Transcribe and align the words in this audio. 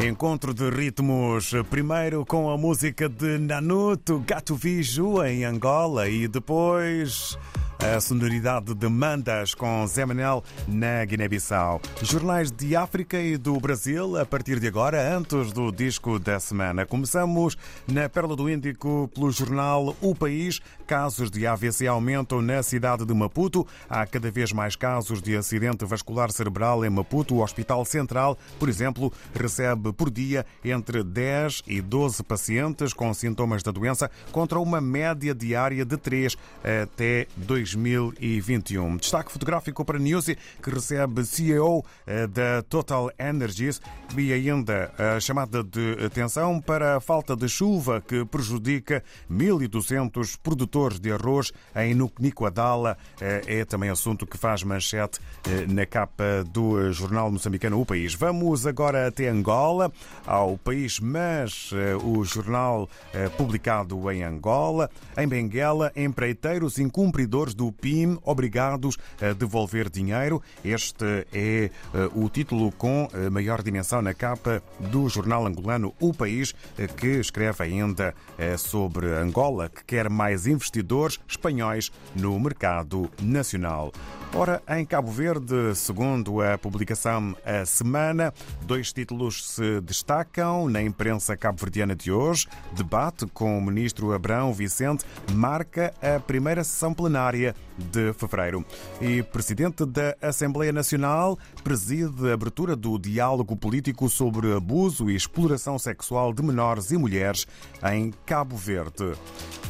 Encontro 0.00 0.54
de 0.54 0.70
ritmos, 0.70 1.52
primeiro 1.68 2.24
com 2.24 2.50
a 2.50 2.56
música 2.56 3.08
de 3.08 3.36
Nanuto, 3.36 4.22
Gato 4.24 4.54
Viju 4.54 5.24
em 5.24 5.44
Angola 5.44 6.08
e 6.08 6.28
depois 6.28 7.36
a 7.78 8.00
sonoridade 8.00 8.74
de 8.74 8.88
Mandas 8.88 9.54
com 9.54 9.86
Zé 9.86 10.04
Manel 10.04 10.42
na 10.66 11.04
Guiné-Bissau. 11.04 11.80
Jornais 12.02 12.50
de 12.50 12.74
África 12.74 13.20
e 13.20 13.36
do 13.36 13.58
Brasil 13.60 14.16
a 14.16 14.26
partir 14.26 14.58
de 14.58 14.66
agora, 14.66 15.16
antes 15.16 15.52
do 15.52 15.70
disco 15.70 16.18
da 16.18 16.40
semana. 16.40 16.84
Começamos 16.84 17.56
na 17.86 18.08
Pérola 18.08 18.34
do 18.34 18.50
Índico 18.50 19.08
pelo 19.14 19.30
jornal 19.30 19.94
O 20.00 20.12
País. 20.12 20.60
Casos 20.88 21.30
de 21.30 21.46
AVC 21.46 21.86
aumentam 21.86 22.42
na 22.42 22.62
cidade 22.62 23.04
de 23.04 23.14
Maputo. 23.14 23.64
Há 23.88 24.04
cada 24.06 24.30
vez 24.30 24.52
mais 24.52 24.74
casos 24.74 25.22
de 25.22 25.36
acidente 25.36 25.84
vascular 25.84 26.32
cerebral 26.32 26.84
em 26.84 26.90
Maputo. 26.90 27.36
O 27.36 27.42
Hospital 27.42 27.84
Central, 27.84 28.36
por 28.58 28.68
exemplo, 28.68 29.12
recebe 29.34 29.92
por 29.92 30.10
dia 30.10 30.44
entre 30.64 31.04
10 31.04 31.62
e 31.66 31.80
12 31.80 32.24
pacientes 32.24 32.92
com 32.92 33.14
sintomas 33.14 33.62
da 33.62 33.70
doença, 33.70 34.10
contra 34.32 34.58
uma 34.58 34.80
média 34.80 35.32
diária 35.32 35.84
de 35.84 35.96
3 35.96 36.36
até 36.82 37.28
2 37.36 37.67
2021. 37.74 38.96
Destaque 38.96 39.32
fotográfico 39.32 39.84
para 39.84 39.98
Newsy, 39.98 40.36
que 40.62 40.70
recebe 40.70 41.24
CEO 41.24 41.84
eh, 42.06 42.26
da 42.26 42.62
Total 42.62 43.10
Energies 43.18 43.80
e 44.16 44.32
ainda 44.32 44.92
a 44.98 45.20
chamada 45.20 45.62
de 45.62 45.96
atenção 46.04 46.60
para 46.60 46.96
a 46.96 47.00
falta 47.00 47.36
de 47.36 47.48
chuva 47.48 48.00
que 48.00 48.24
prejudica 48.24 49.02
1.200 49.30 50.38
produtores 50.42 50.98
de 50.98 51.12
arroz 51.12 51.52
em 51.76 51.94
Nicoadala. 52.18 52.96
Eh, 53.20 53.60
é 53.60 53.64
também 53.64 53.90
assunto 53.90 54.26
que 54.26 54.38
faz 54.38 54.62
manchete 54.62 55.20
eh, 55.46 55.66
na 55.68 55.84
capa 55.86 56.44
do 56.50 56.92
jornal 56.92 57.30
moçambicano 57.30 57.80
O 57.80 57.86
País. 57.86 58.14
Vamos 58.14 58.66
agora 58.66 59.08
até 59.08 59.28
Angola, 59.28 59.92
ao 60.26 60.56
país, 60.58 61.00
mas 61.00 61.70
o 62.02 62.24
jornal 62.24 62.88
publicado 63.36 64.10
em 64.10 64.22
Angola, 64.22 64.90
em 65.16 65.26
Benguela, 65.26 65.92
empreiteiros 65.96 66.78
incumpridores 66.78 67.54
do 67.58 67.72
PIM 67.72 68.16
obrigados 68.22 68.96
a 69.20 69.32
devolver 69.32 69.90
dinheiro. 69.90 70.40
Este 70.64 71.26
é 71.32 71.64
eh, 71.64 71.70
o 72.14 72.28
título 72.28 72.70
com 72.70 73.08
eh, 73.12 73.28
maior 73.28 73.62
dimensão 73.62 74.00
na 74.00 74.14
capa 74.14 74.62
do 74.78 75.08
jornal 75.08 75.44
angolano 75.44 75.92
O 75.98 76.14
País, 76.14 76.54
eh, 76.78 76.86
que 76.86 77.18
escreve 77.18 77.64
ainda 77.64 78.14
sobre 78.56 79.06
Angola, 79.08 79.68
que 79.68 79.84
quer 79.84 80.08
mais 80.08 80.46
investidores 80.46 81.18
espanhóis 81.26 81.90
no 82.14 82.38
mercado 82.38 83.10
nacional. 83.20 83.92
Ora, 84.34 84.62
em 84.68 84.84
Cabo 84.84 85.10
Verde, 85.10 85.74
segundo 85.74 86.40
a 86.40 86.56
publicação 86.56 87.34
A 87.44 87.64
Semana, 87.64 88.32
dois 88.62 88.92
títulos 88.92 89.54
se 89.54 89.80
destacam 89.80 90.68
na 90.68 90.80
imprensa 90.82 91.36
cabo-verdiana 91.36 91.96
de 91.96 92.12
hoje. 92.12 92.46
Debate 92.76 93.26
com 93.26 93.58
o 93.58 93.62
ministro 93.62 94.12
Abrão 94.12 94.52
Vicente 94.52 95.04
marca 95.32 95.92
a 96.00 96.20
primeira 96.20 96.62
sessão 96.62 96.94
plenária 96.94 97.54
de 97.76 98.12
fevereiro. 98.12 98.64
E 99.00 99.22
presidente 99.22 99.84
da 99.84 100.14
Assembleia 100.20 100.72
Nacional 100.72 101.36
preside 101.64 102.30
a 102.30 102.34
abertura 102.34 102.76
do 102.76 102.96
diálogo 102.98 103.56
político 103.56 104.08
sobre 104.08 104.54
abuso 104.54 105.10
e 105.10 105.16
exploração 105.16 105.78
sexual 105.78 106.32
de 106.32 106.42
menores 106.42 106.92
e 106.92 106.98
mulheres 106.98 107.46
em 107.92 108.12
Cabo 108.24 108.56
Verde. 108.56 109.14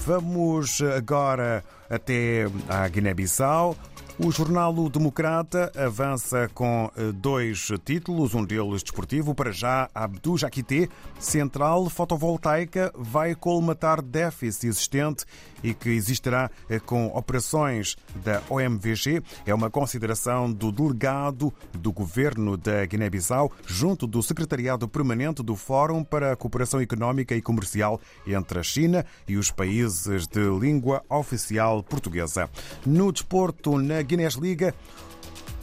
Vamos 0.05 0.83
agora 0.83 1.65
até 1.89 2.47
a 2.69 2.87
Guiné-Bissau. 2.89 3.77
O 4.21 4.33
jornal 4.33 4.77
O 4.77 4.91
Democrata 4.91 5.71
avança 5.77 6.51
com 6.53 6.91
eh, 6.97 7.13
dois 7.13 7.69
títulos, 7.85 8.35
um 8.35 8.45
deles 8.45 8.83
desportivo. 8.83 9.33
Para 9.33 9.53
já, 9.53 9.89
Abdu 9.95 10.37
Jaquité, 10.37 10.89
central 11.21 11.89
fotovoltaica, 11.89 12.93
vai 12.97 13.37
colmatar 13.37 14.03
déficit 14.03 14.67
existente 14.67 15.25
e 15.63 15.73
que 15.73 15.91
existirá 15.91 16.51
eh, 16.69 16.81
com 16.81 17.07
operações 17.15 17.97
da 18.17 18.43
OMVG. 18.51 19.23
É 19.47 19.55
uma 19.55 19.71
consideração 19.71 20.53
do 20.53 20.73
delegado 20.73 21.55
do 21.73 21.93
governo 21.93 22.57
da 22.57 22.85
Guiné-Bissau, 22.87 23.53
junto 23.69 24.05
do 24.05 24.21
secretariado 24.21 24.89
permanente 24.89 25.45
do 25.45 25.55
Fórum 25.55 26.03
para 26.03 26.33
a 26.33 26.37
Cooperação 26.37 26.81
Económica 26.81 27.37
e 27.37 27.43
Comercial 27.43 28.01
entre 28.27 28.59
a 28.59 28.65
China 28.65 29.07
e 29.29 29.37
os 29.37 29.53
países 29.53 30.27
de 30.27 30.41
língua 30.59 31.05
oficial 31.09 31.85
portuguesa. 31.85 32.51
No 32.85 33.13
desporto, 33.13 33.79
na 33.79 34.08
Guinness-Liga, 34.09 34.75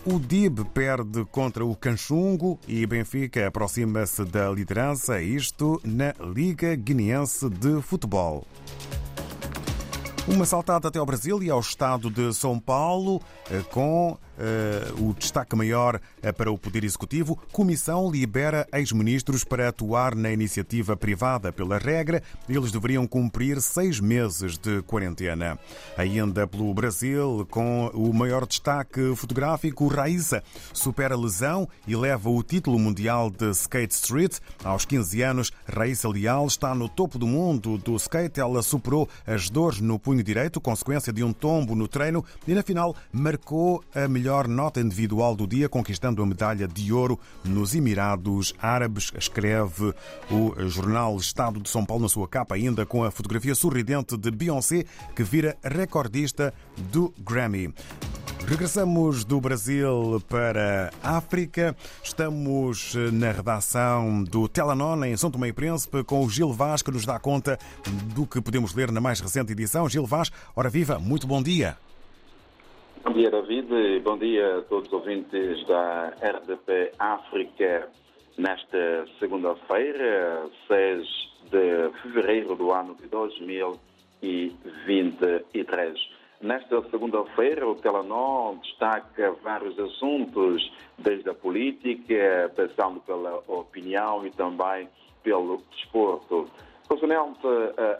o 0.05 0.19
DIB 0.19 0.65
perde 0.65 1.25
contra 1.25 1.65
o 1.65 1.75
Canchungo 1.75 2.59
e 2.67 2.85
Benfica 2.85 3.47
aproxima-se 3.47 4.23
da 4.23 4.51
liderança, 4.51 5.19
isto 5.19 5.81
na 5.83 6.13
Liga 6.23 6.75
Guineense 6.75 7.49
de 7.49 7.81
Futebol. 7.81 8.45
Uma 10.27 10.45
saltada 10.45 10.89
até 10.89 10.99
ao 10.99 11.05
Brasil 11.07 11.41
e 11.41 11.49
ao 11.49 11.59
estado 11.59 12.11
de 12.11 12.31
São 12.35 12.59
Paulo, 12.59 13.19
eh, 13.49 13.63
com 13.71 14.15
o 14.99 15.13
destaque 15.13 15.55
maior 15.55 15.95
uh, 15.95 16.33
para 16.33 16.51
o 16.51 16.57
Poder 16.57 16.83
Executivo. 16.83 17.37
Comissão 17.51 18.09
libera 18.11 18.67
ex-ministros 18.73 19.43
para 19.43 19.69
atuar 19.69 20.15
na 20.15 20.31
iniciativa 20.31 20.95
privada. 20.95 21.51
Pela 21.51 21.77
regra, 21.77 22.21
eles 22.47 22.71
deveriam 22.71 23.07
cumprir 23.07 23.61
seis 23.61 23.99
meses 23.99 24.57
de 24.57 24.81
quarentena. 24.83 25.57
Ainda 25.97 26.47
pelo 26.47 26.73
Brasil, 26.73 27.47
com 27.49 27.87
o 27.93 28.13
maior 28.13 28.45
destaque 28.45 29.15
fotográfico, 29.15 29.87
Raíssa 29.87 30.43
supera 30.73 31.15
lesão 31.15 31.67
e 31.87 31.95
leva 31.95 32.29
o 32.29 32.43
título 32.43 32.77
mundial 32.77 33.29
de 33.29 33.49
Skate 33.51 33.93
Street. 33.93 34.37
Aos 34.63 34.85
15 34.85 35.21
anos, 35.21 35.51
Raíssa 35.67 36.09
Leal 36.09 36.45
está 36.47 36.73
no 36.75 36.89
topo 36.89 37.17
do 37.17 37.27
mundo 37.27 37.77
do 37.77 37.95
skate. 37.95 38.39
Ela 38.39 38.61
superou 38.61 39.07
as 39.25 39.49
dores 39.49 39.79
no 39.79 39.97
punho 39.99 40.23
direito, 40.23 40.59
consequência 40.59 41.13
de 41.13 41.23
um 41.23 41.31
tombo 41.31 41.75
no 41.75 41.87
treino, 41.87 42.23
e 42.47 42.53
na 42.53 42.63
final 42.63 42.95
marcou 43.11 43.83
a 43.93 44.07
melhor 44.07 44.24
melhor 44.25 44.47
nota 44.47 44.81
individual 44.81 45.35
do 45.35 45.45
dia, 45.45 45.69
conquistando 45.69 46.23
a 46.23 46.25
medalha 46.25 46.67
de 46.67 46.91
ouro 46.91 47.19
nos 47.43 47.75
Emirados 47.75 48.55
Árabes, 48.59 49.11
escreve 49.15 49.93
o 50.31 50.67
jornal 50.67 51.15
Estado 51.17 51.59
de 51.59 51.69
São 51.69 51.85
Paulo 51.85 52.01
na 52.01 52.09
sua 52.09 52.27
capa, 52.27 52.55
ainda 52.55 52.87
com 52.87 53.03
a 53.03 53.11
fotografia 53.11 53.53
sorridente 53.53 54.17
de 54.17 54.31
Beyoncé, 54.31 54.85
que 55.15 55.21
vira 55.21 55.55
recordista 55.63 56.51
do 56.91 57.13
Grammy. 57.19 57.71
Regressamos 58.47 59.23
do 59.23 59.39
Brasil 59.39 60.19
para 60.27 60.91
a 61.03 61.17
África. 61.17 61.75
Estamos 62.03 62.95
na 63.13 63.31
redação 63.31 64.23
do 64.23 64.47
Telanon, 64.47 65.03
em 65.03 65.15
São 65.15 65.29
Tomé 65.29 65.49
e 65.49 65.53
Príncipe, 65.53 66.03
com 66.03 66.25
o 66.25 66.29
Gil 66.31 66.51
Vaz, 66.51 66.81
que 66.81 66.89
nos 66.89 67.05
dá 67.05 67.19
conta 67.19 67.59
do 68.15 68.25
que 68.25 68.41
podemos 68.41 68.73
ler 68.73 68.91
na 68.91 68.99
mais 68.99 69.19
recente 69.19 69.51
edição. 69.51 69.87
Gil 69.87 70.07
Vaz, 70.07 70.31
ora 70.55 70.67
viva, 70.67 70.97
muito 70.97 71.27
bom 71.27 71.43
dia. 71.43 71.77
Bom 73.05 73.13
dia, 73.13 73.29
David, 73.29 74.01
bom 74.03 74.17
dia 74.17 74.57
a 74.57 74.61
todos 74.63 74.87
os 74.87 74.93
ouvintes 74.93 75.63
da 75.67 76.11
RDP 76.19 76.91
África 76.97 77.87
nesta 78.35 79.05
segunda-feira, 79.19 80.49
6 80.67 81.07
de 81.51 81.91
fevereiro 82.01 82.55
do 82.55 82.71
ano 82.71 82.95
de 82.95 83.07
2023. 83.07 85.99
Nesta 86.41 86.81
segunda-feira, 86.89 87.69
o 87.69 87.75
Telenor 87.75 88.55
destaca 88.55 89.33
vários 89.43 89.79
assuntos, 89.79 90.73
desde 90.97 91.29
a 91.29 91.35
política, 91.35 92.51
passando 92.55 93.01
pela 93.01 93.43
opinião 93.47 94.25
e 94.25 94.31
também 94.31 94.89
pelo 95.21 95.61
desporto. 95.69 96.49
Concernente 96.87 97.47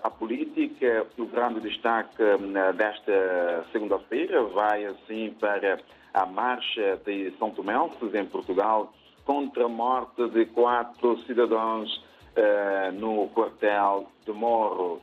à 0.03 0.09
política, 0.11 1.07
o 1.17 1.25
grande 1.25 1.59
destaque 1.59 2.21
eh, 2.21 2.73
desta 2.73 3.65
segunda-feira 3.71 4.43
vai 4.43 4.85
assim 4.85 5.35
para 5.39 5.79
a 6.13 6.25
marcha 6.27 6.99
de 7.03 7.31
São 7.39 7.49
Tomenses 7.49 8.13
em 8.13 8.25
Portugal 8.25 8.93
contra 9.25 9.65
a 9.65 9.67
morte 9.67 10.29
de 10.29 10.45
quatro 10.45 11.19
cidadãos 11.23 11.91
uh, 12.37 12.91
no 12.93 13.27
quartel 13.29 14.07
de 14.23 14.31
Morro. 14.31 15.01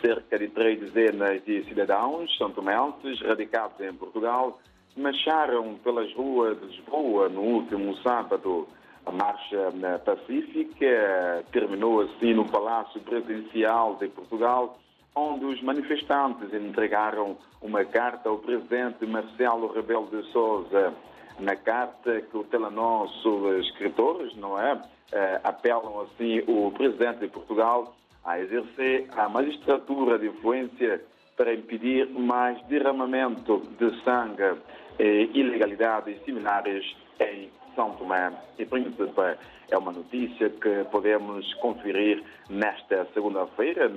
Cerca 0.00 0.38
de 0.38 0.48
três 0.48 0.78
dezenas 0.78 1.44
de 1.44 1.64
cidadãos 1.64 2.34
são 2.38 2.50
tomenses 2.50 3.20
radicados 3.20 3.80
em 3.80 3.92
Portugal 3.92 4.60
marcharam 4.96 5.74
pelas 5.82 6.12
ruas 6.14 6.58
de 6.60 6.66
Lisboa 6.66 7.28
no 7.28 7.40
último 7.40 7.96
sábado 7.98 8.68
a 9.04 9.10
marcha 9.10 9.72
pacífica 10.04 11.44
terminou 11.50 12.02
assim 12.02 12.34
no 12.34 12.44
Palácio 12.44 13.00
Presidencial 13.00 13.96
de 13.96 14.08
Portugal, 14.08 14.78
onde 15.14 15.44
os 15.44 15.60
manifestantes 15.62 16.52
entregaram 16.54 17.36
uma 17.60 17.84
carta 17.84 18.28
ao 18.28 18.38
presidente 18.38 19.04
Marcelo 19.06 19.72
Rebelo 19.72 20.06
de 20.06 20.22
Sousa. 20.30 20.94
Na 21.38 21.56
carta 21.56 22.20
que 22.20 22.36
o 22.36 22.44
Telenor, 22.44 23.04
os 23.04 23.66
escritores, 23.66 24.36
não 24.36 24.60
é? 24.60 24.80
Eh, 25.10 25.40
apelam 25.42 26.02
assim 26.02 26.42
o 26.46 26.70
presidente 26.70 27.20
de 27.20 27.28
Portugal 27.28 27.94
a 28.24 28.38
exercer 28.38 29.08
a 29.16 29.28
magistratura 29.28 30.18
de 30.18 30.28
influência 30.28 31.02
para 31.36 31.54
impedir 31.54 32.08
mais 32.10 32.62
derramamento 32.66 33.62
de 33.78 34.02
sangue 34.04 34.60
e 34.98 35.30
ilegalidades 35.34 36.22
similares 36.24 36.84
em 37.18 37.50
São 37.74 37.92
Tomé 37.92 38.32
e 38.58 38.64
Príncipe. 38.64 39.36
É 39.70 39.78
uma 39.78 39.92
notícia 39.92 40.50
que 40.50 40.84
podemos 40.90 41.52
conferir 41.54 42.22
nesta 42.50 43.06
segunda-feira 43.14 43.90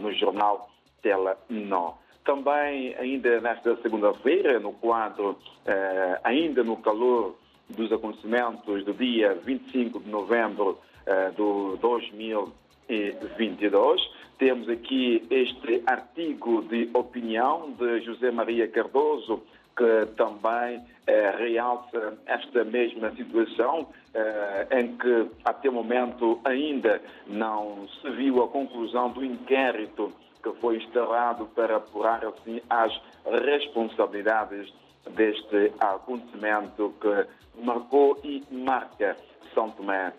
no 0.00 0.12
jornal 0.12 0.70
Tela 1.02 1.38
Nó. 1.48 1.94
Também, 2.24 2.94
ainda 2.96 3.40
nesta 3.40 3.76
segunda-feira, 3.76 4.58
no 4.60 4.72
quadro, 4.74 5.38
eh, 5.64 6.20
ainda 6.22 6.62
no 6.62 6.76
calor 6.76 7.34
dos 7.68 7.90
acontecimentos 7.90 8.84
do 8.84 8.92
dia 8.92 9.34
25 9.34 9.98
de 10.00 10.10
novembro 10.10 10.78
eh, 11.06 11.30
do 11.30 11.78
2022, 11.80 14.02
temos 14.38 14.68
aqui 14.68 15.26
este 15.30 15.82
artigo 15.86 16.60
de 16.62 16.90
opinião 16.94 17.72
de 17.72 18.02
José 18.02 18.30
Maria 18.30 18.68
Cardoso, 18.68 19.42
que 19.80 20.12
também 20.14 20.84
eh, 21.06 21.34
realça 21.38 22.18
esta 22.26 22.64
mesma 22.64 23.10
situação, 23.12 23.88
eh, 24.12 24.66
em 24.78 24.94
que 24.98 25.26
até 25.42 25.70
o 25.70 25.72
momento 25.72 26.38
ainda 26.44 27.00
não 27.26 27.88
se 27.88 28.10
viu 28.10 28.42
a 28.42 28.48
conclusão 28.48 29.08
do 29.08 29.24
inquérito 29.24 30.12
que 30.42 30.52
foi 30.60 30.76
instalado 30.76 31.46
para 31.54 31.76
apurar 31.76 32.22
assim 32.26 32.60
as 32.68 32.92
responsabilidades 33.24 34.70
deste 35.16 35.72
acontecimento 35.80 36.94
que 37.00 37.62
marcou 37.64 38.20
e 38.22 38.44
marca 38.50 39.16
São 39.54 39.70
Tomé 39.70 40.12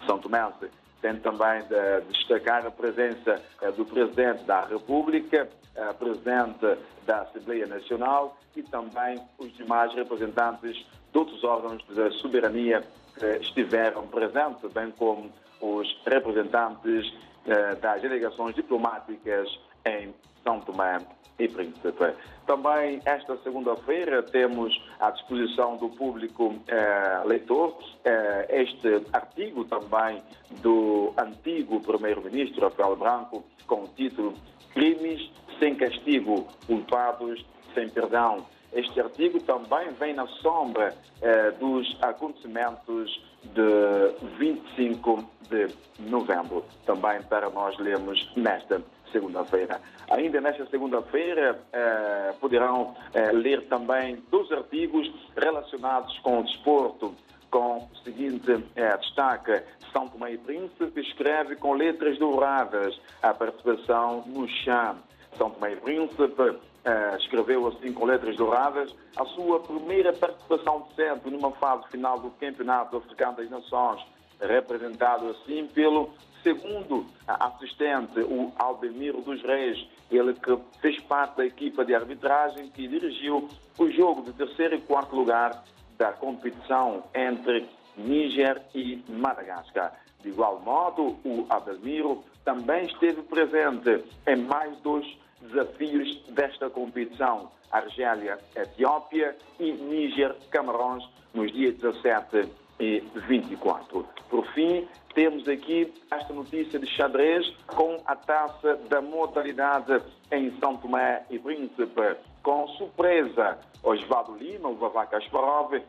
são 0.05 0.19
tomense. 0.19 0.69
Tem 1.01 1.15
também 1.17 1.63
de 1.63 2.11
destacar 2.11 2.65
a 2.65 2.71
presença 2.71 3.41
eh, 3.61 3.71
do 3.71 3.85
Presidente 3.85 4.43
da 4.43 4.61
República, 4.65 5.49
a 5.75 5.93
Presidente 5.93 6.77
da 7.05 7.21
Assembleia 7.21 7.65
Nacional 7.65 8.37
e 8.55 8.61
também 8.63 9.19
os 9.39 9.51
demais 9.57 9.93
representantes 9.95 10.77
de 11.11 11.17
outros 11.17 11.43
órgãos 11.43 11.83
da 11.89 12.11
soberania 12.11 12.83
que 13.17 13.25
estiveram 13.37 14.07
presentes, 14.07 14.71
bem 14.71 14.91
como 14.91 15.31
os 15.59 15.87
representantes 16.05 17.13
eh, 17.47 17.75
das 17.75 18.01
delegações 18.01 18.55
diplomáticas 18.55 19.49
em 19.85 20.13
São 20.43 20.59
Tomé 20.59 20.99
e 21.39 21.47
Príncipe. 21.47 22.13
Também 22.45 23.01
esta 23.05 23.37
segunda-feira 23.37 24.23
temos 24.23 24.79
à 24.99 25.11
disposição 25.11 25.77
do 25.77 25.89
público 25.89 26.55
eh, 26.67 27.21
leitor 27.25 27.77
eh, 28.03 28.47
este 28.49 29.05
artigo 29.13 29.63
também 29.65 30.21
do 30.61 31.13
antigo 31.17 31.79
primeiro-ministro 31.79 32.61
Rafael 32.61 32.95
Branco 32.95 33.43
com 33.65 33.83
o 33.83 33.87
título 33.87 34.33
Crimes 34.73 35.31
sem 35.59 35.75
castigo, 35.75 36.47
culpados 36.65 37.45
sem 37.73 37.89
perdão. 37.89 38.45
Este 38.73 39.01
artigo 39.01 39.39
também 39.41 39.91
vem 39.99 40.13
na 40.13 40.25
sombra 40.27 40.95
eh, 41.21 41.51
dos 41.51 41.97
acontecimentos 42.01 43.21
de 43.43 44.37
25 44.37 45.23
de 45.49 45.67
novembro. 46.09 46.63
Também 46.85 47.21
para 47.23 47.49
nós 47.49 47.77
lermos 47.77 48.31
nesta 48.35 48.81
segunda-feira. 49.11 49.81
Ainda 50.09 50.41
nesta 50.41 50.65
segunda-feira 50.67 51.59
eh, 51.71 52.33
poderão 52.39 52.95
eh, 53.13 53.31
ler 53.31 53.67
também 53.67 54.23
dois 54.29 54.51
artigos 54.51 55.11
relacionados 55.35 56.17
com 56.19 56.39
o 56.39 56.43
desporto, 56.43 57.15
com 57.49 57.77
o 57.77 57.97
seguinte 58.03 58.63
eh, 58.75 58.97
destaque. 58.97 59.61
São 59.91 60.07
Tomé 60.07 60.33
e 60.33 60.37
Príncipe 60.37 61.01
escreve 61.01 61.55
com 61.57 61.73
letras 61.73 62.17
douradas 62.17 62.99
a 63.21 63.33
participação 63.33 64.23
no 64.25 64.47
chá. 64.47 64.95
São 65.37 65.49
Tomé 65.49 65.73
e 65.73 65.75
Príncipe 65.75 66.57
eh, 66.83 67.17
escreveu 67.19 67.67
assim 67.67 67.93
com 67.93 68.05
letras 68.05 68.35
douradas 68.37 68.95
a 69.15 69.25
sua 69.25 69.59
primeira 69.59 70.11
participação 70.13 70.87
de 70.87 70.95
sempre 70.95 71.29
numa 71.29 71.51
fase 71.51 71.87
final 71.89 72.17
do 72.19 72.31
Campeonato 72.31 72.97
Africano 72.97 73.37
das 73.37 73.49
Nações, 73.51 74.01
representado 74.41 75.29
assim 75.29 75.67
pelo 75.67 76.11
segundo 76.43 77.05
assistente, 77.27 78.19
o 78.21 78.51
Albemiro 78.57 79.21
dos 79.21 79.41
Reis, 79.43 79.87
ele 80.09 80.33
que 80.33 80.57
fez 80.81 80.99
parte 81.03 81.37
da 81.37 81.45
equipa 81.45 81.85
de 81.85 81.93
arbitragem 81.93 82.69
que 82.69 82.87
dirigiu 82.87 83.47
o 83.77 83.89
jogo 83.91 84.23
de 84.23 84.33
terceiro 84.33 84.75
e 84.75 84.81
quarto 84.81 85.15
lugar 85.15 85.63
da 85.97 86.11
competição 86.11 87.03
entre 87.13 87.67
Níger 87.95 88.61
e 88.73 89.03
Madagascar. 89.07 89.93
De 90.21 90.29
igual 90.29 90.59
modo, 90.59 91.17
o 91.23 91.45
Albemiro 91.49 92.23
também 92.43 92.85
esteve 92.85 93.21
presente 93.23 94.03
em 94.27 94.35
mais 94.35 94.75
dois 94.81 95.05
desafios 95.41 96.21
desta 96.29 96.69
competição: 96.69 97.51
Argélia, 97.71 98.39
Etiópia 98.55 99.35
e 99.59 99.71
Níger, 99.71 100.35
Camarões, 100.49 101.03
nos 101.33 101.51
dias 101.51 101.75
17 101.75 102.49
e 102.81 102.99
24. 103.27 104.03
Por 104.27 104.45
fim, 104.53 104.87
temos 105.13 105.47
aqui 105.47 105.93
esta 106.09 106.33
notícia 106.33 106.79
de 106.79 106.87
xadrez 106.87 107.47
com 107.67 108.01
a 108.07 108.15
taça 108.15 108.75
da 108.89 108.99
modalidade 108.99 110.01
em 110.31 110.57
São 110.59 110.75
Tomé 110.77 111.23
e 111.29 111.37
Príncipe. 111.37 112.17
Com 112.41 112.67
surpresa, 112.69 113.59
Osvaldo 113.83 114.35
Lima, 114.35 114.69
o 114.69 114.75
Vavá 114.75 115.05
Kasparov, 115.05 115.79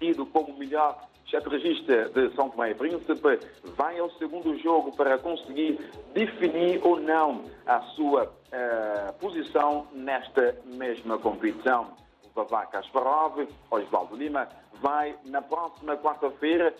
tido 0.00 0.24
como 0.24 0.56
melhor 0.56 0.98
xadrezista 1.26 2.08
de 2.08 2.34
São 2.34 2.48
Tomé 2.48 2.70
e 2.70 2.74
Príncipe, 2.74 3.38
vai 3.76 3.98
ao 3.98 4.10
segundo 4.12 4.56
jogo 4.60 4.96
para 4.96 5.18
conseguir 5.18 5.78
definir 6.14 6.80
ou 6.82 6.98
não 6.98 7.44
a 7.66 7.80
sua 7.94 8.24
uh, 8.24 9.12
posição 9.20 9.86
nesta 9.92 10.56
mesma 10.64 11.18
competição. 11.18 11.88
Vavá 12.34 12.64
Kasparov, 12.64 13.46
Osvaldo 13.70 14.16
Lima, 14.16 14.48
vai, 14.82 15.14
na 15.24 15.40
próxima 15.40 15.96
quarta-feira, 15.96 16.74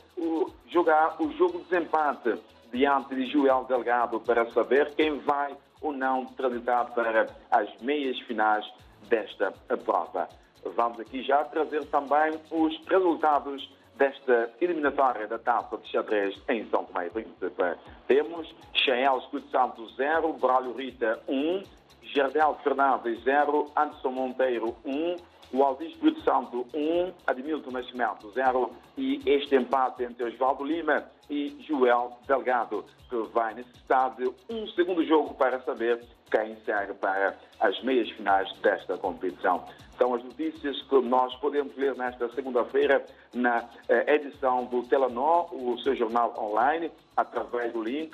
jogar 0.67 1.17
o 1.23 1.33
jogo 1.33 1.59
de 1.61 1.65
desempate 1.65 2.35
diante 2.73 3.15
de 3.15 3.27
Joel 3.27 3.65
Delgado 3.65 4.21
para 4.21 4.51
saber 4.51 4.93
quem 4.95 5.19
vai 5.21 5.57
ou 5.81 5.93
não 5.93 6.27
transitar 6.27 6.93
para 6.93 7.29
as 7.51 7.81
meias 7.81 8.19
finais 8.21 8.67
desta 9.09 9.53
prova. 9.85 10.29
Vamos 10.77 11.01
aqui 11.01 11.23
já 11.23 11.45
trazer 11.45 11.85
também 11.87 12.39
os 12.51 12.79
resultados 12.87 13.69
desta 13.97 14.51
eliminatória 14.61 15.27
da 15.27 15.39
taça 15.39 15.77
de 15.77 15.89
xadrez 15.89 16.41
em 16.49 16.69
São 16.71 16.85
Tomé 16.85 17.07
e 17.07 17.11
Príncipe. 17.11 17.79
Temos 18.07 18.53
Chael 18.73 19.19
Escudo 19.19 19.47
Santo 19.49 19.87
0, 19.97 20.33
Braulio 20.35 20.73
Rita 20.73 21.21
1, 21.29 21.35
um, 21.35 21.63
Jardel 22.03 22.59
Fernandes 22.65 23.23
0, 23.23 23.71
Anderson 23.77 24.11
Monteiro 24.11 24.77
1, 24.85 24.91
um, 24.91 25.17
o 25.53 25.63
Aldir 25.63 25.89
Espírito 25.89 26.23
Santo 26.23 26.67
1, 26.75 26.79
um, 26.79 27.13
Admilton 27.27 27.71
Nascimento 27.71 28.31
0 28.33 28.73
e 28.97 29.21
este 29.27 29.55
empate 29.55 30.05
entre 30.05 30.25
Osvaldo 30.25 30.65
Lima 30.65 31.05
e 31.29 31.57
Joel 31.69 32.19
Delgado, 32.27 32.85
que 33.09 33.17
vai 33.33 33.55
necessitar 33.55 34.15
de 34.17 34.31
um 34.51 34.67
segundo 34.69 35.05
jogo 35.05 35.35
para 35.35 35.61
saber 35.61 36.03
quem 36.31 36.57
segue 36.65 36.95
para 36.95 37.37
as 37.61 37.83
meias 37.83 38.11
finais 38.11 38.51
desta 38.61 38.97
competição. 38.97 39.65
São 39.99 40.15
as 40.15 40.25
notícias 40.25 40.81
que 40.83 41.01
nós 41.03 41.35
podemos 41.37 41.77
ler 41.77 41.95
nesta 41.97 42.29
segunda-feira 42.31 43.05
na 43.35 43.69
eh, 43.89 44.15
edição 44.15 44.65
do 44.65 44.83
Telenor, 44.83 45.55
o 45.55 45.79
seu 45.83 45.95
jornal 45.95 46.35
online, 46.39 46.91
através 47.15 47.73
do 47.73 47.83
link 47.83 48.11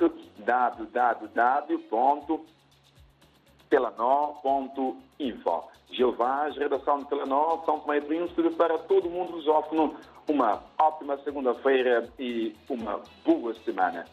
www.telenor.info. 3.70 5.64
Gilvaz, 5.90 6.56
redação 6.56 6.98
de 6.98 7.06
Telenor, 7.06 7.64
São 7.64 7.80
Tomé 7.80 7.98
e 7.98 8.02
Príncipe, 8.02 8.50
para 8.50 8.76
todo 8.78 9.08
mundo 9.08 9.32
lusófono, 9.32 9.96
uma 10.28 10.62
ótima 10.78 11.16
segunda-feira 11.18 12.08
e 12.18 12.54
uma 12.68 13.00
boa 13.24 13.54
semana. 13.64 14.04